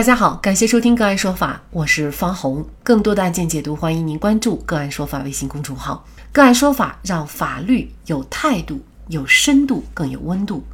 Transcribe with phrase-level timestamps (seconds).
[0.00, 2.66] 大家好，感谢收听个案说法，我是方红。
[2.82, 6.06] 更多的案件解读，欢迎您关注个案说法微信公众号。
[6.32, 10.64] 个案说法让法律有态度、有深度、更有温度。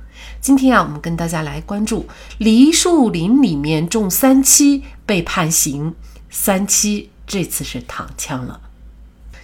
[0.40, 2.06] 今天啊，我们跟大家来关注
[2.38, 5.96] 梨树林里面种三七被判刑，
[6.30, 8.60] 三七这次是躺枪了。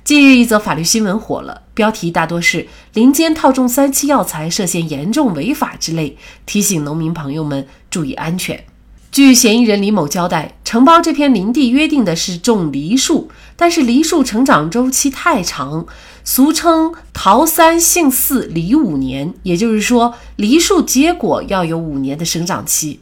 [0.04, 8.64] 近日一则法律新闻火了，标题大多是“林间套种三七药材涉嫌严重违法”之类，提醒农民朋友们注意安全。
[9.12, 15.86] 据嫌疑人李某交代，承包这片林地约定的是种梨树，但是梨树成长周期太长，
[16.24, 23.00] 俗称“桃三杏四梨五年”，也就是说，梨树结果要有五年的生长期。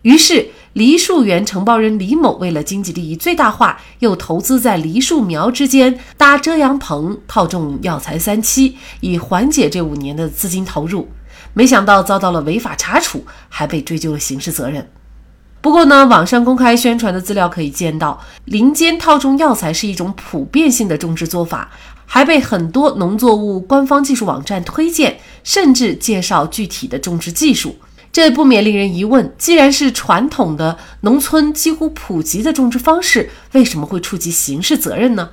[0.00, 11.10] 于是，梨树园承包人李某为了经济利益最大化，又投资在梨树苗之间搭遮阳棚，套种药材三七，以缓解这五年的资金投入。
[11.52, 14.88] 没想到遭到了违法查处，还被追究了刑事责任。
[15.64, 21.70] 不过呢，网上公开宣传的资料可以见到，林间套种药材是一种普遍性的种植做法，
[22.04, 27.76] 还被很多农作物官方技术网站推荐，甚至介绍具体的种植技术。
[28.12, 35.30] 这不免令人疑问：既然是传统的农村几乎普及的种植方式，为什么会触及刑事责任呢？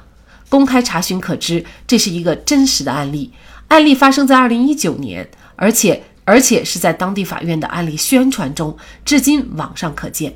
[0.47, 3.33] 公开查询可知，这是一个真实的案例，
[3.67, 6.03] 案例发生在二零一九年，而且。
[6.31, 10.33] 而且是在当地法院的案例宣传中，至今网上可见。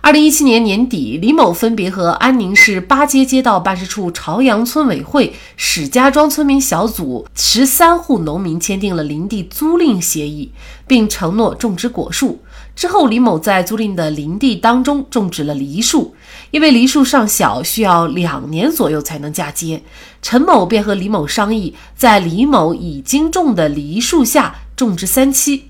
[0.00, 10.52] 二零一七年年底，李某分别和安宁市八街街道办事处朝阳村委会史家庄村民小组十三户农民签订了林地租赁协议，
[10.86, 12.40] 并承诺种植果树。
[12.80, 16.14] 之后，李某在租赁的林地当中种植了梨树，
[16.50, 19.82] 因为梨树尚小，需要两年左右才能嫁接。
[20.22, 24.54] 陈某便和李某商议，在李某已经种的梨树下。
[24.74, 25.64] 种植三期，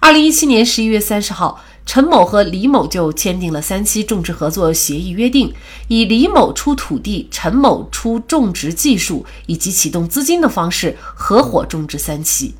[0.00, 5.52] 二零一七年十一月三十号，陈某和李某就签订了三期种植合作协议，约定
[5.88, 12.54] 以李某出土地、陈某出种植技术以及启动资金的方式合伙种植三期。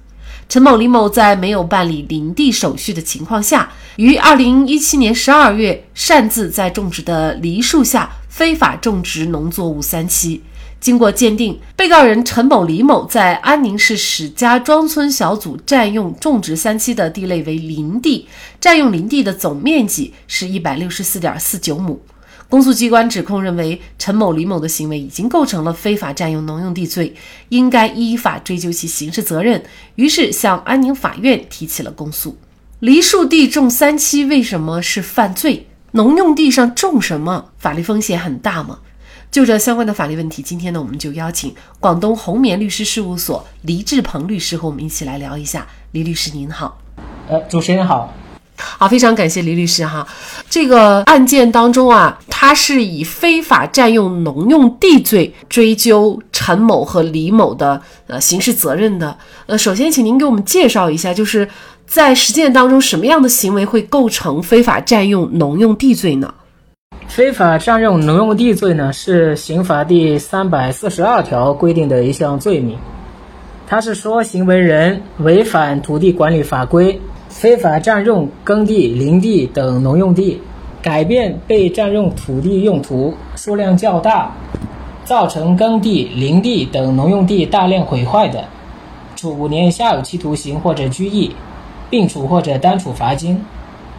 [0.48, 10.42] 陈某、李某在没有办理林地手续的情况下，于二零一七年十二月擅自在种植的梨树下非法种植农作物三期。
[10.80, 18.26] 经过鉴定，被告人陈某、李某在安宁市史家庄村小组占用种植三期的地类为林地，
[18.58, 22.00] 占用林地的总面积是一百六十四点四九亩。
[22.48, 27.14] 公诉机关指控认为，陈某、李某的行为已经构成了非法占用农用地罪，
[27.50, 29.62] 应该依法追究其刑事责任，
[29.96, 32.38] 于是向安宁法院提起了公诉。
[32.80, 35.66] 梨树地种三七为什么是犯罪？
[35.92, 38.78] 农用地上种什么，法律风险很大吗？
[39.30, 45.66] 就这相关的法律问题，今天呢，我们就邀请广东红棉律师事务所黎志鹏律师和我们一起来聊一下。
[45.92, 46.80] 黎律师您好，
[47.28, 48.14] 呃，主持人好，
[48.58, 50.06] 好，非常感谢李律师哈。
[50.50, 59.16] 这个案件当中啊，他是以非法占用农用地罪追究陈某和李某的呃刑事责任的。
[59.46, 61.48] 呃，首先请您给我们介绍一下，就是
[61.86, 66.34] 在实践当中什么样的行为会构成非法占用农用地罪呢？
[67.06, 72.76] 非法占用农用地罪呢，是刑法第三百四十二条规定的一项罪名。
[73.66, 80.40] 它是说，行为人违反土地管理法规，非法占用耕地、林地等农用地，
[80.82, 84.32] 改变被占用土地用途数量较大，
[85.04, 88.44] 造成耕地、林地等农用地大量毁坏的，
[89.14, 91.30] 处五年以下有期徒刑或者拘役，
[91.90, 93.44] 并处或者单处罚金。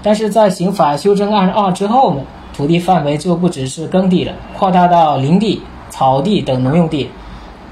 [0.01, 2.21] 但是在刑法修正案二之后呢？
[2.51, 7.09] 土地范围就不只是耕地了，扩大到林地、草地等农用地，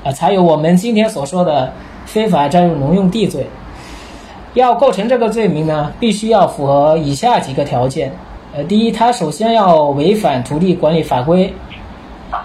[0.03, 1.73] 啊，才有我们今天所说的
[2.05, 3.45] 非法占用农用地罪。
[4.53, 8.11] 要构成这个罪名呢，必须要符合以下几个条件：
[8.55, 11.49] 呃，第一，他首先要违反土地管理法规；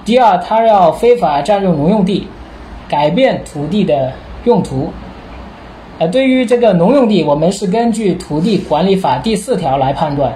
[0.04, 2.26] 第二，他要非法占用农用地，
[2.88, 4.12] 改变土地的
[4.44, 4.92] 用途。
[5.98, 10.32] 呃，对于这个农用地，我们是根据土地管理法第四条来判断。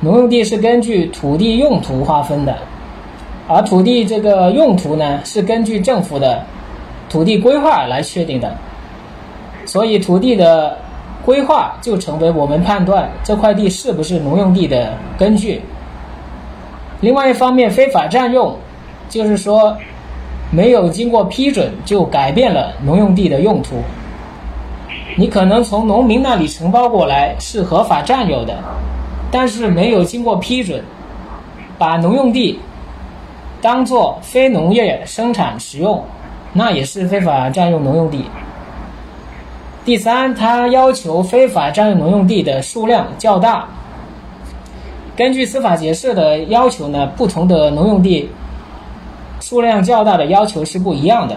[0.00, 2.56] 农用地是根据土地用途划分的，
[3.48, 6.44] 而土地这个用途呢，是根据政府的
[7.10, 8.56] 土地规划来确定的，
[9.66, 10.78] 所以土地的
[11.28, 15.60] 规划就成为我们判断这块地是不是农用地的根据。
[17.02, 18.56] 另外一方面，非法占用，
[19.10, 19.76] 就是说
[20.50, 23.76] 没有经过批准就改变了农用地的用途，
[25.18, 28.56] 你可能从农民那里承包过来是合法占有的。
[29.30, 30.82] 但是没有经过批准，
[31.76, 32.58] 把农用地
[33.60, 36.02] 当做非农业生产使用，
[36.54, 38.24] 那也是非法占用农用地。
[39.88, 43.66] 第三，他要求非法占用农用地的数量较大，
[45.16, 48.28] 根据司法解释的要求呢，不同的农用地
[49.40, 51.36] 数量较大的要求是不一样的，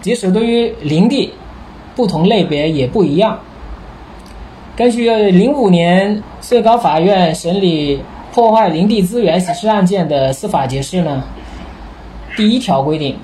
[0.00, 1.32] 即使对于林地，
[1.94, 3.38] 不同类别也不一样。
[4.74, 8.02] 根据零五年最高法院审理
[8.34, 11.22] 破坏林地资源刑事案件的司法解释呢，
[12.36, 13.16] 第一条规定，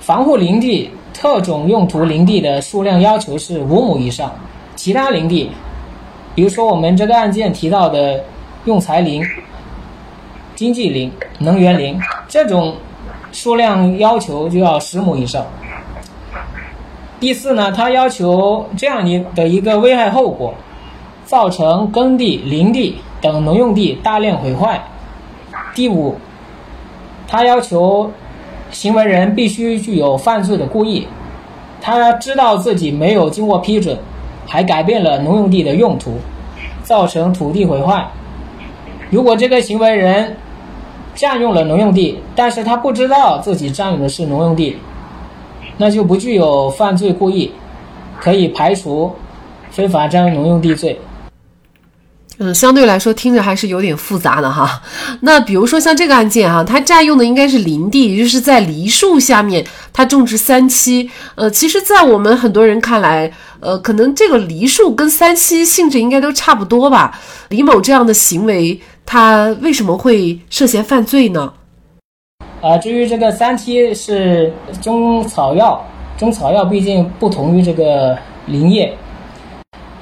[0.00, 4.32] 防护林地、特种用途林地的数量要求是五亩以上，
[4.76, 5.50] 其他林地，
[6.34, 8.24] 比如说我们这个案件提到的。
[8.64, 9.22] 用材林、
[10.54, 12.74] 经济林、能源林这种
[13.32, 15.46] 数量要求就要十亩以上。
[17.18, 20.52] 第四呢，它要求这样一的一个危害后果，
[21.24, 24.82] 造成耕地、林地等农用地大量毁坏。
[25.74, 26.16] 第五，
[27.26, 28.10] 它要求
[28.70, 31.06] 行为人必须具有犯罪的故意，
[31.80, 33.98] 他知道自己没有经过批准，
[34.46, 36.18] 还改变了农用地的用途，
[36.82, 38.06] 造成土地毁坏。
[39.10, 40.36] 如果这个行为人
[41.14, 44.76] 占用了农用地，但是他不知道自己占用的是农用地，
[45.78, 47.50] 那就不具有犯罪故意，
[48.20, 49.12] 可以排除
[49.70, 50.98] 非法占用农用地罪。
[52.38, 54.80] 嗯，相对来说听着还是有点复杂的哈。
[55.20, 61.10] 那比如说像这个案件哈，他占用的应该是林地，也就是在梨树下面他种植三七。
[61.34, 67.18] 呃，其实，在我们很多人看来，呃，可能这个梨树跟三七性质应该都差不多吧。
[67.48, 68.80] 李某这样的行为。
[69.10, 71.50] 他为什么会涉嫌犯罪呢？
[72.60, 74.52] 啊，至于这个三七是
[74.82, 75.82] 中草药，
[76.18, 78.14] 中草药毕竟不同于这个
[78.44, 78.94] 林业，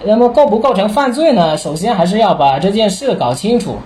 [0.07, 1.57] 那么构不构成犯罪呢？
[1.57, 3.77] 首先还是要把这件事搞清楚。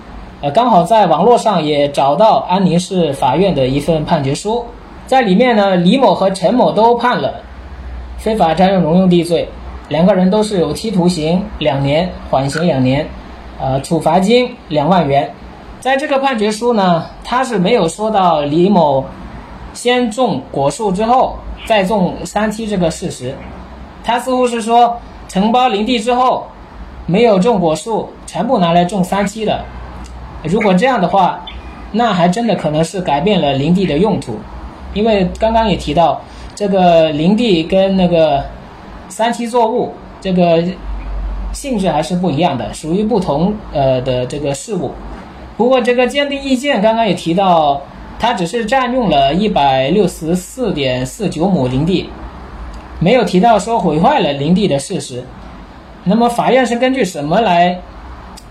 [0.41, 4.65] 呃，刚好在网络上也找到安宁市法院的一份判决书，
[5.07, 7.41] 在里面呢，李某和陈某都判了
[8.17, 9.49] 非法占用农用地罪，
[9.89, 13.07] 两个人都是有期徒刑两年，缓刑两年。
[13.59, 15.31] 呃，处罚金两万元，
[15.79, 19.05] 在这个判决书呢，他是没有说到李某
[19.73, 21.35] 先种果树之后
[21.67, 23.35] 再种三七这个事实，
[24.03, 24.99] 他似乎是说
[25.31, 26.45] 承包林地之后
[27.05, 29.63] 没有种果树，全部拿来种三七的。
[30.43, 31.39] 如果这样的话，
[31.93, 34.35] 那还真的可能是改变了林地的用途，
[34.93, 36.21] 因为刚刚也提到
[36.53, 38.43] 这个林地跟那个
[39.07, 40.61] 三七作物这个。
[41.53, 44.89] 性质还是不一样的，属于不同呃的这个事物。
[45.57, 47.81] 不过这个鉴定意见刚刚也提到，
[48.17, 52.09] 它只是占用了一百六十四点四九亩林地，
[53.01, 55.23] 没有提到说毁坏了林地的事实。
[56.03, 57.77] 那么法院是根据什么来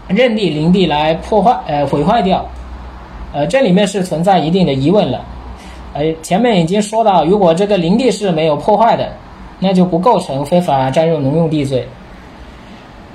[0.09, 2.45] 认定林地来破坏呃毁坏掉？
[3.33, 5.25] 呃，这里面是存在一定的疑问了。
[5.95, 9.13] 呃，前面已经说到，如果这个林地是没有破坏的，
[9.61, 11.87] 那就不构成非法占用农用地罪。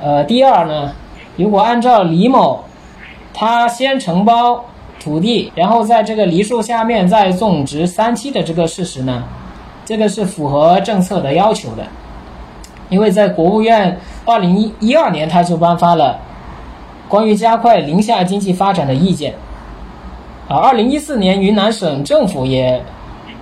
[0.02, 0.94] 呃，第二呢，
[1.36, 2.64] 如果按照李某
[3.34, 4.64] 他先承包
[5.02, 9.24] 土地，然后在这个梨树下面再种植三期的这个事实呢，
[9.86, 11.86] 这个是符合政策的要求的，
[12.90, 16.20] 因为在国务院二零一一二年他就颁发了
[17.08, 19.36] 关于加快林下经济发展的意见，
[20.50, 22.82] 啊，二零一四年云南省政府也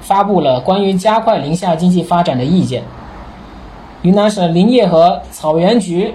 [0.02, 2.84] 发布了关于加快林下经济发展的意见，
[4.02, 6.14] 云南省林业和草原局。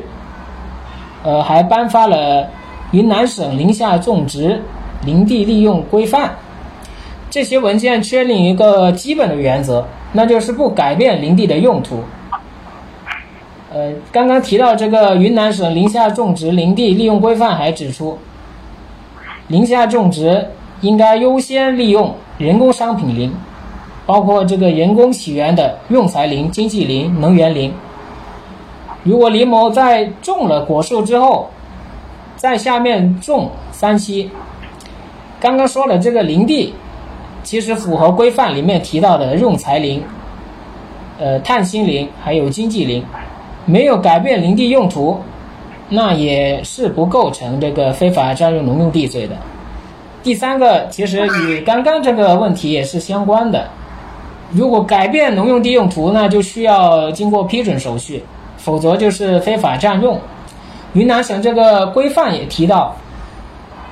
[1.24, 2.48] 呃，还颁发了
[2.92, 4.62] 云南省林下种植
[5.04, 6.36] 林地利用规范。
[7.28, 12.02] 这些文件确立一个基本的原则，那就是不改变林地的用途。
[13.72, 18.18] 呃，刚刚提到这个云南省林下种植林地利用规范，还指出，
[19.48, 20.48] 林下种植
[20.80, 23.30] 应该优先利用人工商品林，
[24.06, 27.72] 包括这个人工起源的用材林、经济林、能源林。
[29.04, 31.50] 如果李某在种了果树之后，
[32.36, 34.30] 在下面种三七，
[35.38, 36.72] 刚刚说了这个林地，
[37.48, 40.04] 其实符合规范里面提到的用材林、
[41.18, 43.02] 呃碳薪林还有经济林，
[43.64, 45.18] 没有改变林地用途，
[45.88, 49.34] 那也是不构成这个非法占用农用地罪的。
[50.22, 53.66] 第三个，其实与刚刚这个问题也是相关的，
[54.50, 58.22] 如果改变农用地用途，那就需要经过批准手续。
[58.58, 60.20] 否则就是非法占用。
[60.92, 62.94] 云南省这个规范也提到，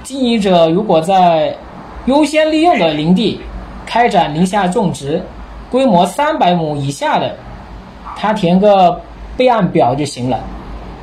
[0.03, 1.57] 经营者如果在
[2.07, 3.41] 优先利用的林地
[3.85, 5.23] 开展林下种植，
[5.71, 7.37] 规模三百亩以下的，
[8.17, 9.01] 他填个
[9.37, 10.41] 备案表就行了。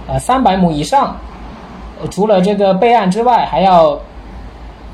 [0.08, 1.16] 啊，三百亩以上，
[2.10, 3.98] 除了这个备案之外，还要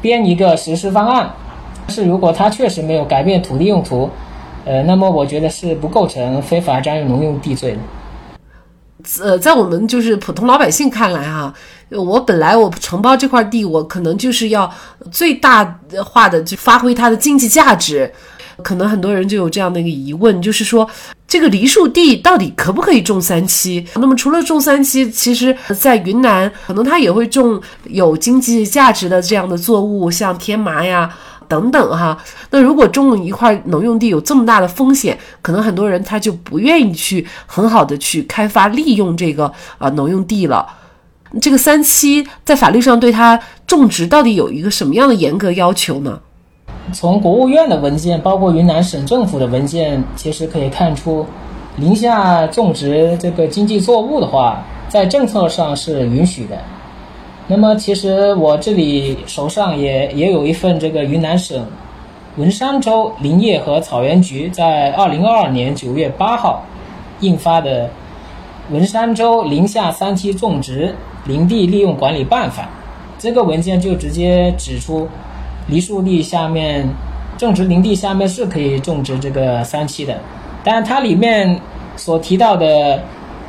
[0.01, 1.29] 编一个实施方案。
[1.87, 4.07] 是如果他确实没有改变土地用途，
[4.65, 7.77] 呃，那么我觉得是不构成非法占用农用地罪的。
[9.21, 11.53] 呃，在我们就是普通老百姓看来哈，
[11.89, 14.69] 我本来我承包这块地，我可能就是要
[15.09, 18.11] 最大化的就发挥它的经济价值。
[18.61, 20.85] 可能很多人就有这样的一个疑问，就是说
[21.25, 23.87] 这个梨树地到底可不可以种三七？
[23.95, 31.09] 那么除了种三七，其实在云南可能它也会种有经济价值的这样的作物，像天麻呀。
[31.49, 32.17] 等等哈，
[32.51, 40.65] 那如果种一块农用地有这么大的风险，可能很多人他就不愿意去很好的去开发利用这个啊农用地了。
[41.41, 46.19] 这个三七在法律上对它种植到底有一个什么样的严格要求呢？
[46.91, 51.25] 从国务院的文件，包括云南省政府的文件，其实可以看出，
[51.75, 56.57] 宁夏种植这个经济作物的话，在政策上是允许的。
[57.51, 61.65] 那么，其实我这里手上也也有一份这个云南省
[62.37, 66.63] 文山州林业和草原局在二零二二年九月八号
[67.21, 67.85] 印发的
[68.71, 70.93] 《文山州林下三期种植
[71.25, 72.63] 林地利用管理办法》。
[73.17, 75.07] 这个文件就直接指出，
[75.67, 76.87] 梨树地下面
[77.35, 80.15] 种植林地下面是可以种植这个三期的，
[80.63, 81.59] 但它里面
[81.95, 83.01] 所提到的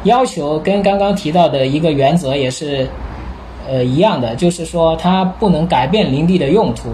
[0.04, 2.88] 要求跟刚刚提到的一个原则也是。
[3.70, 6.88] 呃，一样的，就是说它不能改变林地的用途。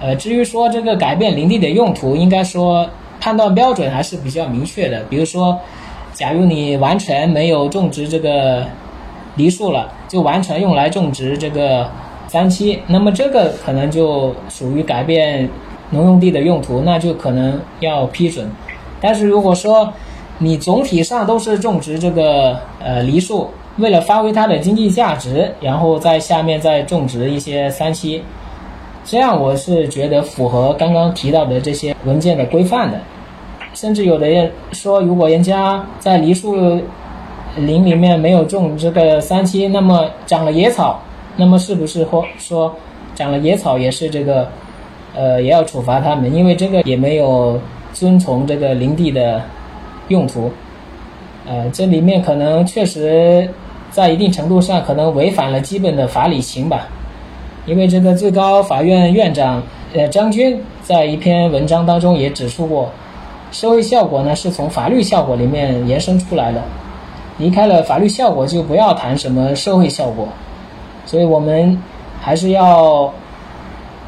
[0.00, 2.84] 呃，至于说这个改变林地的用途，应该说
[3.20, 5.04] 判断标准还是比较明确的。
[5.08, 5.56] 比如说，
[6.12, 8.66] 假如你完全没有种植这个
[9.36, 11.88] 梨树了，就完全用来种植这个
[12.26, 15.48] 三七，那么这个可能就属于改变
[15.90, 18.50] 农用地的用途，那就可能要批准。
[19.00, 19.92] 但是如果说
[20.38, 23.48] 你总体上都是种植这个呃梨树，
[23.80, 28.22] 为了发挥它的经济价值，然后在下面再种植一些三七，
[29.04, 33.00] 这样我是觉得符合刚刚提到的这些文件的规范的。
[33.72, 36.54] 甚至有的人说，如果人家在梨树
[37.56, 41.00] 林里面没有种这个三七，那么长了野草，
[41.36, 42.74] 那么是不是或说
[43.14, 44.48] 长了野草也是这个
[45.14, 46.34] 呃也要处罚他们？
[46.34, 47.58] 因为这个也没有
[47.94, 49.42] 遵从这个林地的
[50.08, 50.50] 用途。
[51.48, 53.48] 呃，这里面可能确实。
[53.90, 56.86] 在一定程度上，可能违反了基本的法理情吧，
[57.66, 62.88] 因为这个最高法院院长呃张军在一篇文章当中也指出过，
[63.50, 66.62] 社会效果呢是从法律效果里面延伸出来的，
[67.38, 70.28] 离开了法律效果就不要谈什么社会效果，
[71.04, 71.76] 所以我们
[72.20, 73.12] 还是要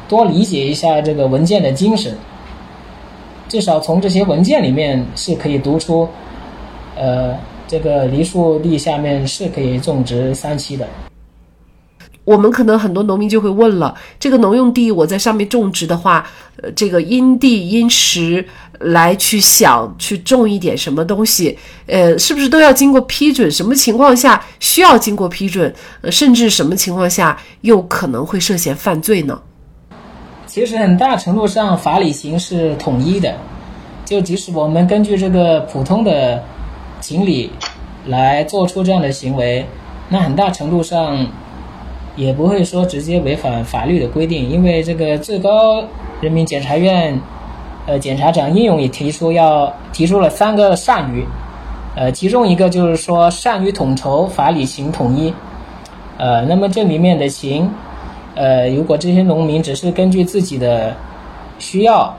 [0.07, 2.15] 多理解一下这个文件的精神，
[3.49, 6.07] 至少从这些文件里面是可以读出，
[6.95, 7.35] 呃。
[7.73, 10.87] 这个梨树地下面是可以种植三七的。
[12.23, 16.23] 我们可能很多农民就会问了：这个农用地我在上面种植的话，
[16.61, 18.45] 呃，这个因地因时
[18.79, 23.49] 来去想去种一点什么东西，呃，是不是都要经过批准？
[23.49, 25.73] 什么情况下需要经过批准？
[26.01, 29.41] 呃，甚至什么情况下又可能会涉嫌犯罪呢？
[30.45, 33.35] 其实很大程度上法理型是统一的，
[34.05, 36.39] 就即使我们根据这个普通的。
[37.03, 37.51] 情理
[38.05, 39.65] 来做出这样的行为，
[40.07, 41.27] 那很大程度上
[42.15, 45.83] 也不会说直接违反法律的规定，因为这个最高
[46.21, 47.19] 人民检察院
[47.87, 51.25] 呃检察长应勇也提出要提出了三个善于，
[51.97, 55.33] 呃，其中一个就是说善于统筹，法理情统一，
[56.17, 57.69] 呃，那么这里面的情，
[58.33, 60.95] 呃，如果这些农民只是根据自己的
[61.59, 62.15] 需要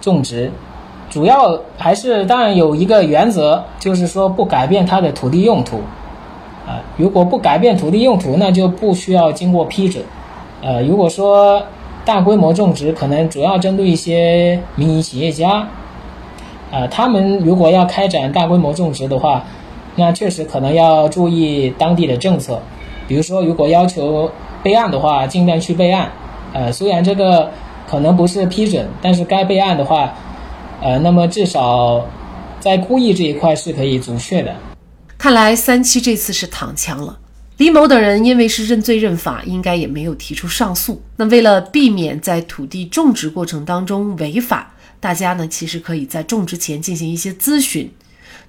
[0.00, 0.50] 种植。
[1.14, 5.76] 主要还是当然有一个原则，就是说不改变它的土地用途，
[6.66, 10.04] 啊，如果不改变土地用途，那就不需要经过批准，
[10.60, 11.62] 呃，如果说
[12.04, 15.68] 大规模种植，可能主要针对一些民营企业家，
[16.72, 19.44] 啊，他们如果要开展大规模种植的话，
[19.94, 22.60] 那确实可能要注意当地的政策，
[23.06, 24.32] 比如说如果要求
[24.64, 26.10] 备案的话，尽量去备案，
[26.52, 27.50] 呃，虽然这个
[27.88, 30.12] 可能不是批准，但是该备案的话。
[30.84, 32.06] 呃，那么至少
[32.60, 34.54] 在故意这一块是可以准确的。
[35.16, 37.18] 看来三七这次是躺枪了。
[37.56, 41.00] 李某等人因为是认罪认罚，应该也没有提出上诉。
[41.16, 47.90] 那为了避免在土地种植过程当中违法，大家呢其实可以在种植前进行一些咨询，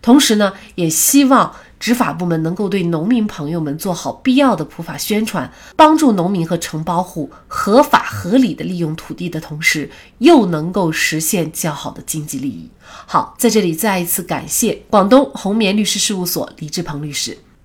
[0.01, 1.55] 同时呢也希望。
[1.79, 12.70] 执法部门能够对农民朋友们做好必要的普法宣传，帮助农民和承包户合法合理的利用土地的同时，又能够实现较好的经济利益。
[13.05, 17.38] 好，在这里再一次感谢广东红棉律师事务所李志鹏律师。